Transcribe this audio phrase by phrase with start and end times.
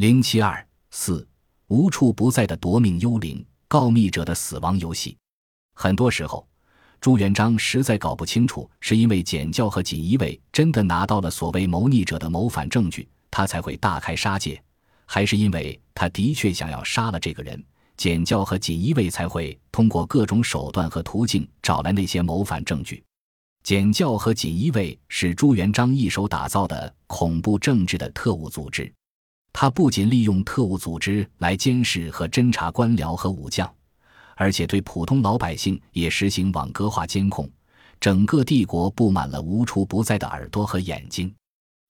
[0.00, 1.28] 零七二四
[1.66, 5.14] 无处不在的夺命幽灵，告密者的死亡游戏。
[5.74, 6.48] 很多时候，
[7.02, 14.58] 朱元璋实在搞不清楚，是因为简教和锦衣卫真的拿到了所谓谋逆者的谋反证据，他才会大开杀戒，
[15.04, 17.62] 还是因为他的确想要杀了这个人，
[17.98, 23.04] 简教和锦衣卫才会通过各种手段和途径找来那些谋反证据。
[23.62, 28.90] 简教和锦衣卫是朱元璋一手打造的恐怖政治的特务组织。
[29.52, 33.70] 他不仅利用特务组织来监视和侦查官僚和武将，
[34.36, 37.48] 而且对普通老百姓也实行网格化监控。
[38.00, 41.30] 整个帝国布满了无处不在的耳朵和眼睛。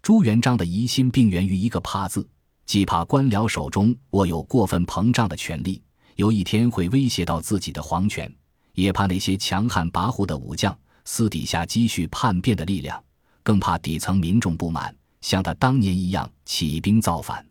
[0.00, 2.26] 朱元璋的疑心病源于一个“怕”字，
[2.64, 5.82] 既怕官僚手中握有过分膨胀的权力，
[6.16, 8.26] 有一天会威胁到自己的皇权；
[8.72, 13.02] 也怕那些强悍跋扈的武将私底下积蓄叛变的力量，
[13.42, 17.44] 更怕底层民众不满，像他当年一样起兵造反。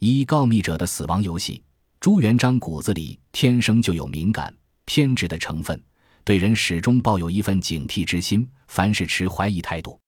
[0.00, 1.62] 以告密者的死亡游戏，
[2.00, 5.82] 朱元璋骨子里天生就有敏感偏执的成分，
[6.24, 9.98] 对人始终抱有一份警惕之心，凡事持怀疑态度。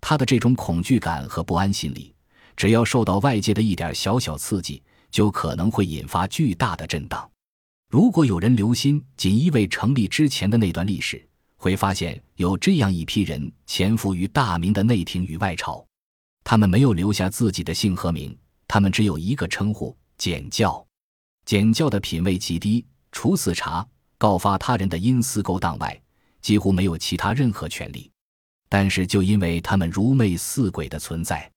[0.00, 2.14] 他的这种恐惧感和不安心理，
[2.56, 7.28] 只要受到外界的一点小小刺激，就可能会引发巨大的震荡。
[7.88, 11.24] 如果有人留心锦衣卫成立之前的那段历史，
[11.56, 15.84] 会发现有这样一批人潜伏于大明的内廷与外朝，
[16.44, 18.36] 他们没有留下自己的姓和名。
[18.68, 20.86] 他们只有一个称呼“简教”，
[21.44, 26.00] 简教的品位极低，除四查、告发他人的阴私勾当外，
[26.40, 28.10] 几乎没有其他任何权利。
[28.70, 31.50] 但是，就因为他们如魅似鬼的存在，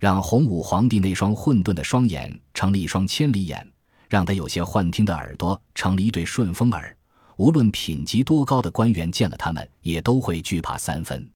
[0.00, 3.64] 让洪武皇帝那双混沌的双眼成了一双千里眼，
[4.08, 6.96] 让他有些幻听的耳朵成了一对顺风耳。
[7.36, 11.30] 无论品级多高的官员见了他们，也都会惧怕三分。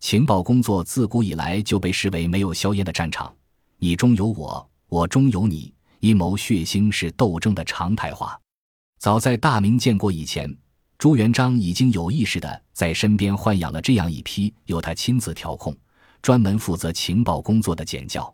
[0.00, 3.34] 情报工作自古以来就被视为没有硝烟的战场。
[3.78, 8.38] 你中有我，我中有你，阴谋血腥是斗争的常态化。
[8.98, 10.56] 早在大明建国以前，
[10.98, 15.76] 朱元璋已经有意识的在身边豢养了这样一批由他亲自调控、
[16.22, 18.32] 专门负责情报工作的简教。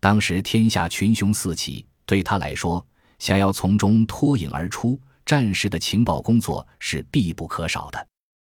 [0.00, 2.84] 当时天下群雄四起，对他来说，
[3.18, 8.06] 想要从中脱颖而出，战时的情报工作是必不可少的。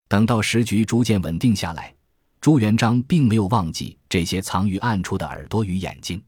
[0.09, 1.93] 等到时局逐渐稳定下来。
[2.41, 6.23] 朱元璋并没有忘记这些藏于暗处的耳朵与眼睛，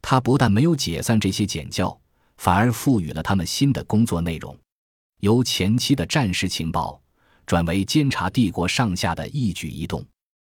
[0.00, 2.00] 他不但没有解散这些简教，
[2.36, 4.56] 反而赋予了他们新的工作内容，
[5.18, 7.00] 由前期的战时情报
[7.44, 10.04] 转为监察帝国上下的一举一动，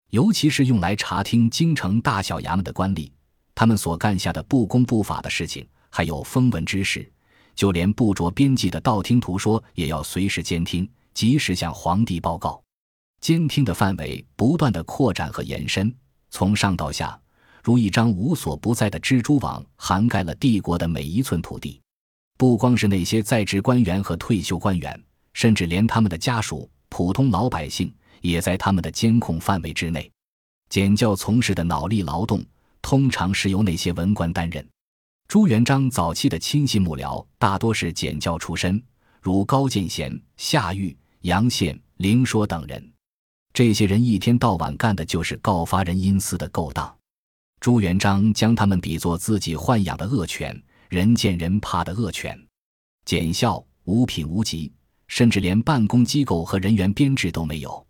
[0.10, 3.10] 尤其是用来查听京城大小衙门的官吏，
[3.56, 7.10] 他们所干下的不公不法的事情，还有风闻之事，
[7.56, 12.62] 就连不着边际的道听途说，也要随时监听，及时向皇帝报告。
[13.22, 15.94] 监听的范围不断的扩展和延伸，
[16.30, 17.20] 从上到下，
[17.64, 21.82] 如一张无所不在的蜘蛛网，涵盖了帝国的每一寸土地。
[22.38, 25.04] 不光是那些在职官员和退休官员，
[25.34, 30.10] 甚至连他们的家属、普通老百姓，也在他们的监控范围之内。
[30.70, 32.42] 简教从事的脑力劳动，
[32.82, 34.66] 通常是由那些文官担任。
[35.28, 38.82] 朱元璋早期的亲信幕僚，大多是简教出身，
[39.22, 42.92] 如高见贤、夏玉、杨宪、凌说等人。
[43.60, 46.98] 这些人一天到晚干的就是告发人阴私的勾当，
[47.60, 52.42] 朱元璋将他们比作自己豢养的恶犬，人见人怕的恶犬。
[53.04, 54.72] 检校无品无级，
[55.10, 57.86] 甚至连办公机构和人员编制都没有，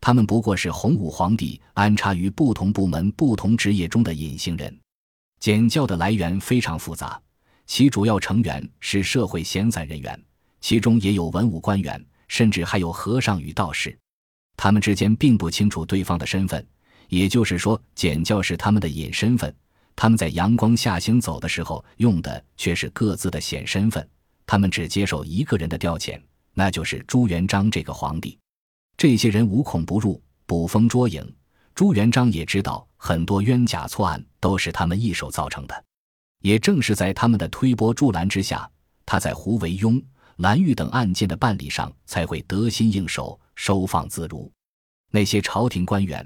[0.00, 4.72] 他们不过是洪武皇帝安插于不同部门、不同职业中的隐形人。
[5.40, 7.20] 检教的来源非常复杂，
[7.66, 10.24] 其主要成员是社会闲散人员，
[10.60, 13.98] 其中也有文武官员，甚至还有和尚与道士。
[14.58, 16.66] 他们之间并不清楚对方的身份，
[17.08, 19.54] 也就是说，简教是他们的隐身份。
[19.94, 24.06] 他们在阳光下行走的时候，用的却是各自的显身份。
[24.44, 26.20] 他们只接受一个人的调遣，
[26.54, 28.36] 那就是朱元璋这个皇帝。
[28.96, 31.24] 这些人无孔不入，捕风捉影。
[31.76, 35.84] 朱元璋也知道，很多冤假错案都是他们一手造成的。
[36.42, 38.68] 也正是在他们的推波助澜之下，
[39.06, 40.02] 他在胡惟庸、
[40.38, 43.38] 蓝玉等案件的办理上才会得心应手。
[43.58, 44.50] 收放自如，
[45.10, 46.24] 那些朝廷官员，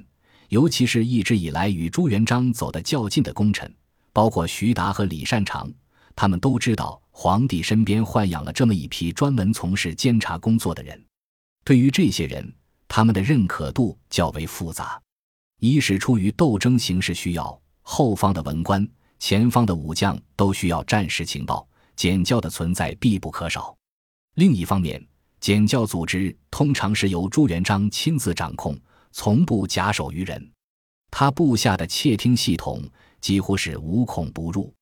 [0.50, 3.74] 尤其是一直以来与朱元璋走得较近的功臣，
[4.12, 5.72] 包括徐达和李善长，
[6.14, 11.02] 他们都知道皇帝身边豢养了这么一批专门从事监察工作的人。
[11.64, 12.54] 对于这些人，
[12.86, 15.00] 他们的认可度较为复杂：
[15.58, 18.86] 一是出于斗争形势需要，后方的文官、
[19.18, 23.74] 前方的武将都需要战时情报，简教的存在必不可少；
[24.34, 25.02] 另一方面，
[25.42, 28.78] 简教组织通常是由朱元璋亲自掌控，
[29.10, 30.52] 从不假手于人。
[31.10, 32.80] 他部下的窃听系统
[33.20, 34.72] 几乎是无孔不入。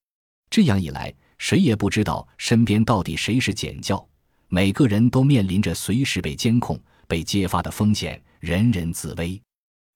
[0.50, 4.06] 这样一来，谁也不知道身边到底谁是检教，
[4.48, 6.78] 每个人都面临着随时被监控、
[7.08, 9.40] 被揭发的风险，人人自危。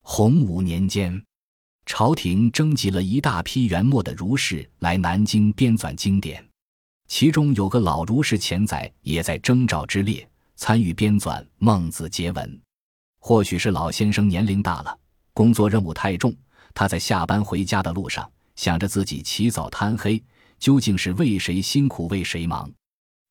[0.00, 1.22] 洪武年间，
[1.84, 6.42] 朝廷征集了一大批元末的儒士来南京编纂经典，
[7.06, 12.48] 其中有个老儒士钱载也在征召之列，参与编纂《孟子节文》。
[13.20, 14.98] 或许是老先生年龄大了，
[15.32, 16.34] 工作任务太重，
[16.74, 20.22] 他在下班回家的路上想着自己起早贪黑。
[20.60, 22.72] 究竟是为谁辛苦为谁忙？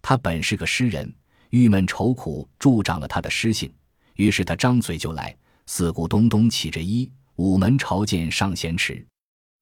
[0.03, 1.11] 他本是个诗人，
[1.49, 3.73] 郁闷愁苦助长了他的诗性。
[4.15, 5.35] 于是他张嘴就来
[5.65, 9.03] ：“四顾东东起着衣，午门朝见上贤池。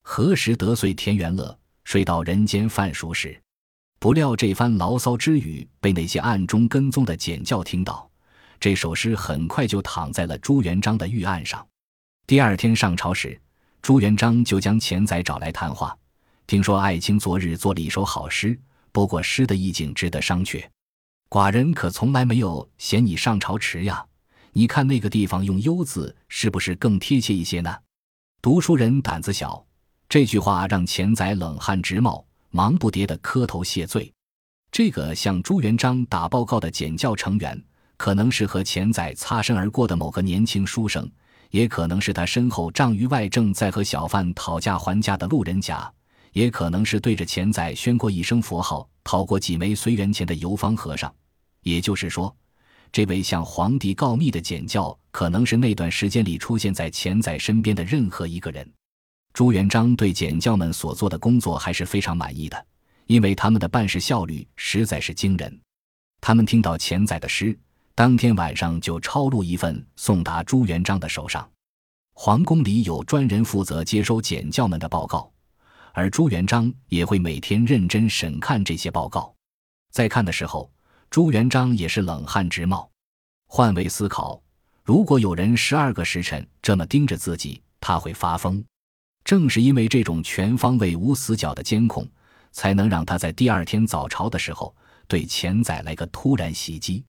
[0.02, 1.58] 何时得遂田园乐？
[1.86, 3.42] 睡到人间饭熟时。”
[4.02, 8.10] 不料这番牢骚之语被那些暗中跟踪的简教听到，
[8.60, 11.64] 这首诗很快就躺在了朱元璋的御案上。
[12.26, 13.40] 第二天上朝时，
[13.80, 15.96] 朱元璋就将钱载找来谈话。
[16.48, 18.60] 听说爱卿昨日做了一首好诗，
[18.92, 20.66] 不过诗的意境值得商榷。
[21.30, 24.04] 寡人可从来没有嫌你上朝迟呀。
[24.54, 27.72] 你看那个地方用“忧”字，是不是更贴切一些呢？
[28.42, 29.64] 读书人胆子小，
[30.10, 34.14] 这句话让钱载冷汗直冒，忙不迭地磕头谢罪。
[34.72, 37.62] 这个向朱元璋打报告的检教成员，
[37.98, 41.10] 可能是和钱载擦身而过的某个年轻书生，
[41.50, 45.92] 也可能是他身后仗于外正在和小贩讨价还价的路人甲。
[46.34, 51.14] 也可能是对着钱载宣过一声佛号、讨过几枚随缘钱的游方和尚。
[51.64, 52.34] 也就是说，
[52.90, 58.66] 这位向皇帝告密的检教，可能是那段时间里出现在钱载身边的任何一个人。
[59.34, 62.66] 朱元璋对检教们所做的工作还是非常满意的，
[63.08, 65.60] 因为他们的办事效率实在是惊人。
[66.20, 67.58] 他们听到钱载的诗，
[67.96, 71.50] 当天晚上就抄录一份送达朱元璋的手上。
[72.14, 75.32] 皇宫里有专人负责接收检教们的报告。
[75.94, 79.34] 而朱元璋也会每天认真审看这些报告，
[79.92, 80.72] 在看的时候，
[81.10, 82.90] 朱元璋也是冷汗直冒。
[83.48, 84.42] 换位思考，
[84.84, 88.64] 如果有人十二个时辰这么盯着自己，他会发疯。
[89.24, 92.08] 正是因为这种全方位无死角的监控，
[92.52, 94.76] 才能让他在第二天早朝的时候
[95.08, 97.04] 对钱载来个突然袭击。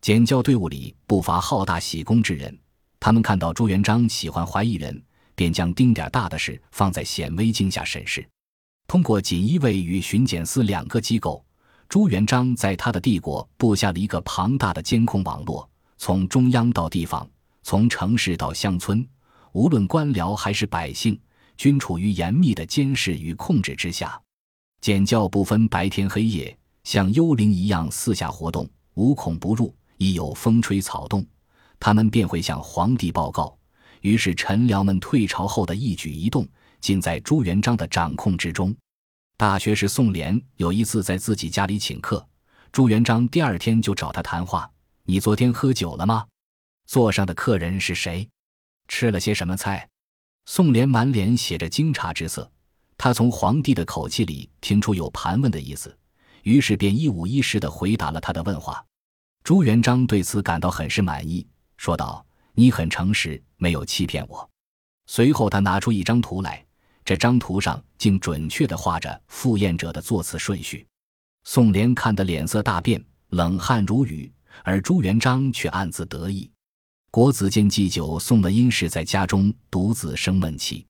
[0.00, 2.58] 检教队伍里不乏好大喜功之人，
[3.00, 5.02] 他们看到朱元璋喜欢怀疑人。
[5.38, 8.28] 便将丁点大的事放在显微镜下审视。
[8.88, 11.46] 通过锦衣卫与巡检司两个机构，
[11.88, 17.24] 朱元璋在他的帝国布下了一个庞大的监控网络，从中央到地方，
[17.62, 19.08] 从城市到乡村，
[19.52, 21.16] 无论官僚还是百姓，
[21.58, 24.18] 均处于严密的监视与控制之下。
[24.80, 29.74] 检教不分白天黑夜，像幽灵一样四下活动，无孔不入。
[29.98, 31.26] 一有风吹草动，
[31.80, 33.58] 他们便会向皇帝报告。
[34.00, 36.46] 于是，臣僚们退朝后的一举一动，
[36.80, 38.72] 尽在朱元璋的掌控之中。
[39.36, 42.24] 大学士宋濂有一次在自己家里请客，
[42.70, 44.70] 朱元璋第二天就找他谈话
[45.02, 46.24] ：“你昨天喝酒了吗？
[46.86, 48.28] 座上的客人是谁？
[48.86, 49.88] 吃了些什么菜？”
[50.50, 52.50] 宋濂满脸写着惊诧之色，
[52.96, 55.94] 他从皇帝的口气里听出有盘问的意思，
[56.42, 58.82] 于是便一五一十地回答了他的问话。
[59.44, 61.46] 朱元璋对此感到很是满意，
[61.76, 62.24] 说道。
[62.54, 64.50] 你很诚实，没有欺骗我。
[65.06, 66.64] 随后，他拿出一张图来，
[67.04, 70.86] 这张图上竟准确地画着赴宴者的座次顺序。
[71.44, 74.32] 宋濂看得脸色大变，冷汗如雨，
[74.64, 76.50] 而朱元璋却暗自得意。
[77.10, 80.84] 国子监祭酒宋的因是在家中独自生闷气，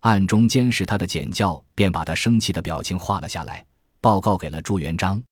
[0.00, 3.64] 暗中监视他的检教便把他生气的表情画了下来，
[4.00, 5.22] 报告给了朱元璋。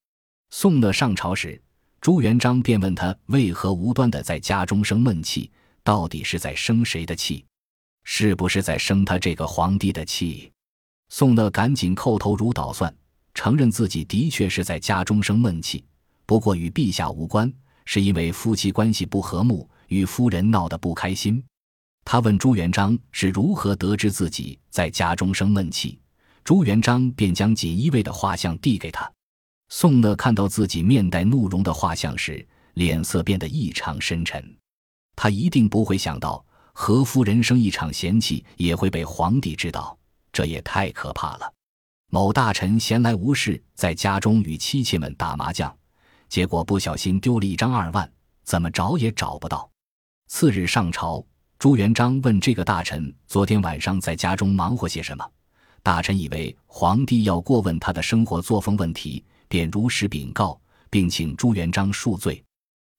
[0.50, 1.60] 宋乐上朝时，
[2.00, 5.50] 朱元璋便问他为何无端的在家中生闷气。
[5.82, 7.44] 到底是在生谁的气？
[8.04, 10.52] 是不是在生他这个皇帝的气？
[11.08, 12.94] 宋乐赶紧叩头如捣蒜，
[13.32, 15.82] 承认自己的确是在家中生闷气，
[16.26, 17.50] 不过与陛下无关，
[17.86, 21.42] 是因为夫妻关系不和睦，与夫人闹得不开心。
[22.04, 26.00] 他问朱元璋是如何得知自己在家中生闷气，
[26.42, 29.10] 朱元璋便将锦衣卫的画像递给他。
[29.68, 32.44] 宋乐看到自己面带怒容的画像时，
[32.74, 34.56] 脸色变得异常深沉。
[35.14, 39.96] 他一定不会想到，和夫人生一场嫌气也会被皇帝知道，
[40.32, 41.52] 这也太可怕了。
[42.10, 45.72] 某大臣闲来无事，在家中与妻妾们打麻将，
[46.28, 48.10] 结果不小心丢了一张二万，
[48.42, 49.70] 怎么找也找不到。
[50.32, 51.22] 次日上朝，
[51.58, 55.28] 朱元璋问这个大臣昨天晚上在家中忙活些什么。
[55.82, 60.58] 大臣以为皇帝要过问他的生活作风问题，便如实禀告，
[60.88, 62.42] 并请朱元璋恕罪。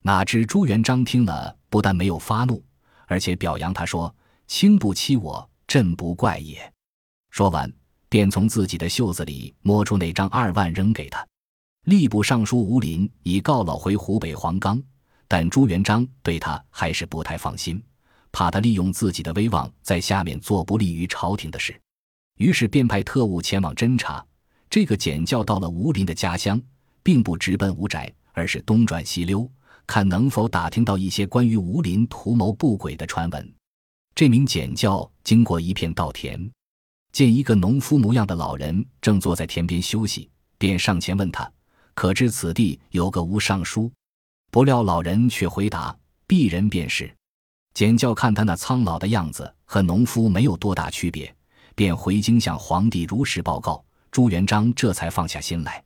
[0.04, 1.56] 哪知朱元璋听了。
[1.70, 2.62] 不但没有发怒，
[3.08, 4.14] 而且表扬他说
[4.46, 6.72] ：“卿不欺我，朕不怪也。”
[7.32, 7.72] 说完，
[8.10, 11.26] 便从自己的袖子里摸出那张二万扔给他。
[11.86, 14.84] 吏部尚书吴林已告老回湖北黄冈，
[15.32, 17.82] 但朱元璋对他还是不太放心，
[18.34, 21.74] 怕他利用自己的威望在下面做不利于朝廷的事，
[22.38, 24.22] 于是便派特务前往侦查。
[24.70, 26.62] 这个简教到了吴林的家乡，
[27.02, 29.50] 并不直奔吴宅，而是东转西溜，
[29.88, 33.54] 看能否打听到一些关于吴林图谋不轨的传闻。
[34.14, 36.52] 这名简教经过一片稻田，
[37.14, 41.50] 见一个农夫模样的老人正坐在田边休息，便上前问他。
[41.94, 43.90] 可知此地有个吴尚书，
[44.51, 47.10] 不料老人却回答：“鄙人便是。”
[47.74, 51.34] 简教看他那苍老的样子和农夫没有多大区别，
[51.74, 53.81] 便回京向皇帝如实报告。
[54.12, 55.81] 朱元璋这才放下心来。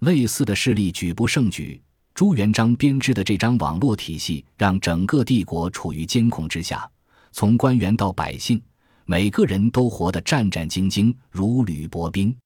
[0.00, 1.80] 类似的事例举不胜举。
[2.12, 6.90] 朱元璋编织的这张网络体系，让整个帝国处于监控之下，
[7.30, 8.60] 从官员到百姓，
[9.04, 12.36] 每个人都活得战战兢兢，如履薄冰。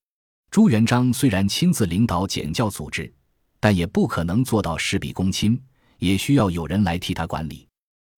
[0.50, 3.11] 朱元璋虽然亲自领导检教组织，
[3.64, 5.59] 但也不可能做到事必躬亲，
[5.99, 7.66] 也需要有人来替他管理。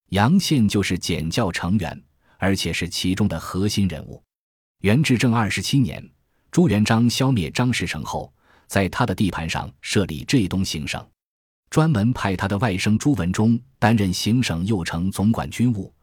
[0.09, 2.03] 杨宪就是检教成员，
[2.37, 4.21] 而且是其中的核心人物。
[4.81, 6.05] 元至正二十七年，
[6.51, 8.29] 朱元璋消灭张士诚后，
[8.67, 11.01] 在他的地盘上设立浙东行省，
[11.69, 15.93] 专门派他的外甥朱文忠担任行省右丞，总管军务，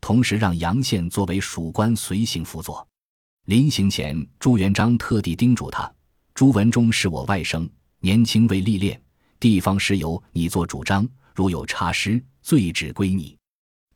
[0.00, 2.88] 同时让杨宪作为属官随行辅佐。
[3.44, 5.94] 临行前，朱元璋特地叮嘱他
[6.32, 7.68] ：“朱文忠是我外甥，
[8.04, 9.00] 年轻为历练，
[9.40, 13.34] 地方事由你做主张，如有差失，罪只归你。”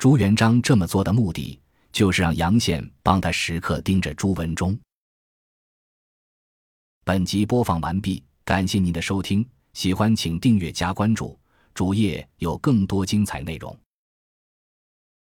[0.00, 1.60] 朱元璋这么做的目的，
[1.92, 4.74] 就是让杨宪帮他时刻盯着朱文忠。
[7.04, 11.38] 本集播放完毕，感谢您的收听，喜欢请订阅加关注，
[11.74, 13.78] 主页有更多精彩内容。